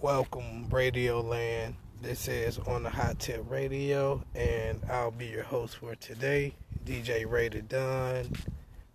Welcome, 0.00 0.68
Radio 0.70 1.20
Land. 1.20 1.74
This 2.00 2.28
is 2.28 2.60
on 2.60 2.84
the 2.84 2.90
Hot 2.90 3.18
Tip 3.18 3.42
Radio, 3.50 4.22
and 4.36 4.80
I'll 4.88 5.10
be 5.10 5.26
your 5.26 5.42
host 5.42 5.78
for 5.78 5.96
today, 5.96 6.54
DJ 6.84 7.28
the 7.50 7.62
Dunn, 7.62 8.30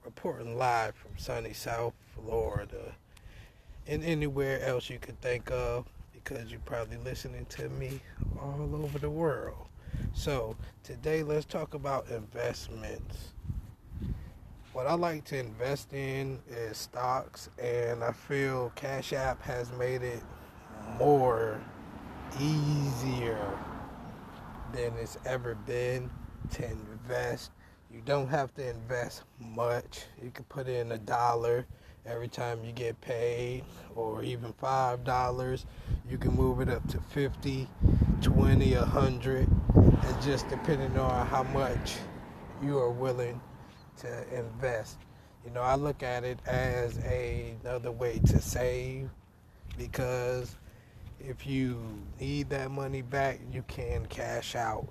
reporting 0.06 0.58
live 0.58 0.96
from 0.96 1.12
sunny 1.18 1.52
South 1.52 1.94
Florida 2.16 2.96
and 3.86 4.02
anywhere 4.04 4.62
else 4.62 4.90
you 4.90 4.98
could 4.98 5.20
think 5.20 5.52
of 5.52 5.86
because 6.14 6.50
you're 6.50 6.62
probably 6.62 6.98
listening 6.98 7.46
to 7.50 7.68
me 7.68 8.00
all 8.42 8.70
over 8.74 8.98
the 8.98 9.10
world. 9.10 9.68
So, 10.14 10.56
today 10.84 11.22
let's 11.22 11.46
talk 11.46 11.74
about 11.74 12.08
investments 12.08 13.34
what 14.74 14.88
I 14.88 14.96
like 14.96 15.24
to 15.26 15.38
invest 15.38 15.94
in 15.94 16.40
is 16.50 16.78
stocks, 16.78 17.50
and 17.62 18.04
I 18.04 18.12
feel 18.12 18.72
Cash 18.74 19.14
App 19.14 19.40
has 19.44 19.72
made 19.74 20.02
it 20.02 20.24
more 20.98 21.62
easier 22.40 23.58
than 24.74 24.94
it's 25.00 25.18
ever 25.26 25.56
been 25.56 26.10
to 26.52 26.66
invest. 26.66 27.52
You 27.92 28.02
don't 28.06 28.28
have 28.28 28.54
to 28.56 28.68
invest 28.70 29.24
much. 29.40 30.06
You 30.22 30.32
can 30.32 30.46
put 30.46 30.68
in 30.68 30.92
a 30.92 30.98
dollar 30.98 31.66
every 32.06 32.28
time 32.28 32.64
you 32.66 32.72
get 32.72 33.00
paid, 33.02 33.64
or 33.96 34.24
even 34.24 34.52
five 34.54 35.04
dollars. 35.04 35.66
You 36.10 36.18
can 36.18 36.36
move 36.36 36.60
it 36.60 36.70
up 36.70 36.88
to 36.90 37.00
50, 37.00 37.68
20, 38.22 38.76
100, 38.76 39.48
and 39.76 40.22
just 40.22 40.50
depending 40.50 40.98
on 40.98 41.28
how 41.28 41.44
much 41.44 41.96
you 42.64 42.78
are 42.80 42.92
willing 42.92 43.40
to 43.98 44.38
invest. 44.38 44.98
You 45.46 45.52
know, 45.52 45.62
I 45.62 45.76
look 45.76 46.04
at 46.04 46.24
it 46.24 46.40
as 46.48 46.98
a, 47.00 47.56
another 47.62 47.92
way 47.92 48.20
to 48.28 48.42
save 48.42 49.10
because 49.78 50.56
if 51.24 51.48
you 51.48 51.82
need 52.20 52.50
that 52.50 52.70
money 52.70 53.02
back, 53.02 53.40
you 53.52 53.64
can 53.68 54.06
cash 54.08 54.56
out. 54.56 54.88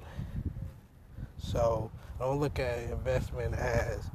So 1.37 1.91
don't 2.19 2.41
look 2.41 2.59
at 2.59 2.79
investment 2.91 3.55
as 3.55 4.11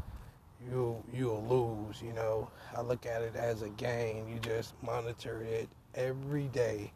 you 0.70 1.02
you'll 1.14 1.46
lose. 1.48 2.02
You 2.02 2.14
know, 2.14 2.50
I 2.76 2.82
look 2.82 3.06
at 3.06 3.22
it 3.22 3.36
as 3.36 3.62
a 3.62 3.70
gain. 3.70 4.28
You 4.28 4.40
just 4.40 4.74
monitor 4.82 5.42
it 5.42 5.70
every 5.94 6.48
day, 6.48 6.92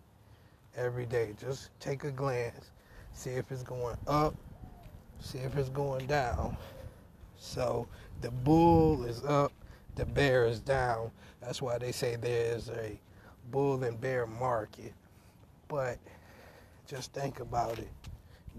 every 0.75 1.05
day. 1.05 1.35
Just 1.39 1.69
take 1.79 2.03
a 2.03 2.11
glance, 2.11 2.71
see 3.13 3.31
if 3.31 3.51
it's 3.51 3.63
going 3.63 3.97
up, 4.07 4.35
see 5.19 5.39
if 5.39 5.55
it's 5.55 5.69
going 5.69 6.07
down. 6.07 6.57
So 7.37 7.87
the 8.21 8.31
bull 8.31 9.05
is 9.05 9.23
up, 9.23 9.51
the 9.95 10.05
bear 10.05 10.45
is 10.45 10.59
down. 10.59 11.11
That's 11.41 11.61
why 11.61 11.77
they 11.77 11.91
say 11.91 12.15
there's 12.15 12.69
a 12.69 12.99
bull 13.51 13.83
and 13.83 13.99
bear 13.99 14.25
market. 14.25 14.93
But 15.71 15.99
just 16.85 17.13
think 17.13 17.39
about 17.39 17.79
it. 17.79 17.87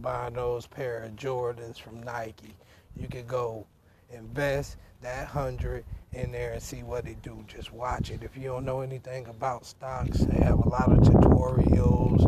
Buying 0.00 0.32
those 0.32 0.66
pair 0.66 1.02
of 1.02 1.14
Jordans 1.14 1.78
from 1.78 2.02
Nike, 2.02 2.54
you 2.96 3.06
could 3.06 3.28
go 3.28 3.66
invest 4.10 4.78
that 5.02 5.28
hundred 5.28 5.84
in 6.14 6.32
there 6.32 6.52
and 6.52 6.62
see 6.62 6.82
what 6.82 7.04
they 7.04 7.16
do. 7.22 7.44
Just 7.46 7.70
watch 7.70 8.10
it. 8.10 8.22
If 8.22 8.34
you 8.34 8.44
don't 8.44 8.64
know 8.64 8.80
anything 8.80 9.26
about 9.26 9.66
stocks, 9.66 10.20
they 10.20 10.42
have 10.42 10.60
a 10.60 10.68
lot 10.70 10.90
of 10.90 11.00
tutorials 11.00 12.24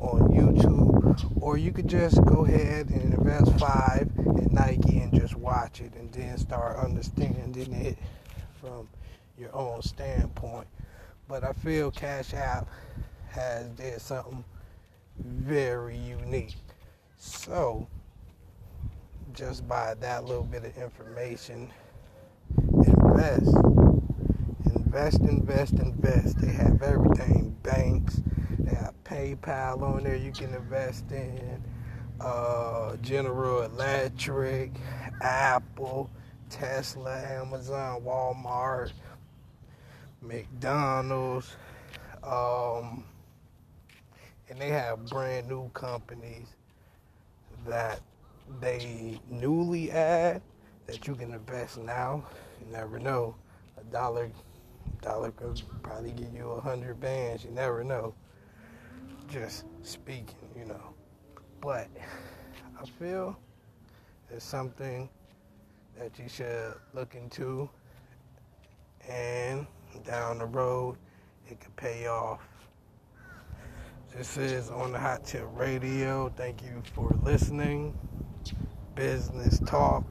on 0.00 0.30
YouTube, 0.30 1.42
or 1.42 1.58
you 1.58 1.70
could 1.70 1.88
just 1.88 2.24
go 2.24 2.46
ahead 2.46 2.88
and 2.88 3.12
invest 3.12 3.52
five 3.58 4.10
in 4.16 4.48
Nike 4.50 5.00
and 5.00 5.12
just 5.12 5.36
watch 5.36 5.82
it 5.82 5.92
and 5.94 6.10
then 6.10 6.38
start 6.38 6.78
understanding 6.78 7.74
it 7.74 7.98
from 8.62 8.88
your 9.36 9.54
own 9.54 9.82
standpoint. 9.82 10.68
But 11.28 11.44
I 11.44 11.52
feel 11.52 11.90
Cash 11.90 12.32
App 12.32 12.66
has 13.32 13.66
did 13.70 14.00
something 14.00 14.44
very 15.18 15.96
unique. 15.96 16.54
So 17.18 17.86
just 19.34 19.66
by 19.66 19.94
that 19.94 20.24
little 20.24 20.44
bit 20.44 20.64
of 20.64 20.76
information, 20.76 21.70
invest. 22.86 23.54
Invest, 24.74 25.20
invest, 25.20 25.72
invest. 25.74 26.38
They 26.38 26.52
have 26.52 26.82
everything. 26.82 27.56
Banks, 27.62 28.20
they 28.58 28.74
have 28.74 28.94
PayPal 29.04 29.82
on 29.82 30.04
there 30.04 30.16
you 30.16 30.32
can 30.32 30.52
invest 30.54 31.10
in. 31.12 31.62
Uh, 32.20 32.96
General 32.96 33.62
Electric, 33.62 34.72
Apple, 35.20 36.10
Tesla, 36.50 37.18
Amazon, 37.20 38.02
Walmart, 38.02 38.92
McDonald's, 40.20 41.56
um, 42.22 43.04
and 44.52 44.60
they 44.60 44.68
have 44.68 45.02
brand 45.06 45.48
new 45.48 45.70
companies 45.70 46.46
that 47.66 48.00
they 48.60 49.18
newly 49.30 49.90
add 49.90 50.42
that 50.86 51.06
you 51.06 51.14
can 51.14 51.32
invest 51.32 51.78
now. 51.78 52.22
You 52.60 52.70
never 52.70 52.98
know. 52.98 53.34
A 53.80 53.84
dollar, 53.84 54.30
dollar 55.00 55.30
could 55.30 55.62
probably 55.82 56.10
give 56.10 56.34
you 56.34 56.50
a 56.50 56.60
hundred 56.60 57.00
bands. 57.00 57.46
You 57.46 57.50
never 57.52 57.82
know. 57.82 58.14
Just 59.26 59.64
speaking, 59.80 60.50
you 60.54 60.66
know. 60.66 60.92
But 61.62 61.88
I 62.78 62.84
feel 62.98 63.38
it's 64.28 64.44
something 64.44 65.08
that 65.98 66.18
you 66.18 66.28
should 66.28 66.74
look 66.92 67.14
into, 67.14 67.70
and 69.08 69.66
down 70.04 70.40
the 70.40 70.46
road, 70.46 70.98
it 71.48 71.58
could 71.58 71.74
pay 71.76 72.06
off. 72.06 72.40
This 74.16 74.36
is 74.36 74.70
on 74.70 74.92
the 74.92 74.98
Hot 74.98 75.24
Tip 75.24 75.46
Radio. 75.54 76.30
Thank 76.36 76.62
you 76.62 76.82
for 76.94 77.16
listening. 77.22 77.98
Business 78.94 79.58
talk, 79.60 80.04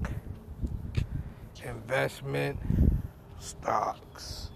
investment, 1.63 2.57
stocks. 3.39 4.50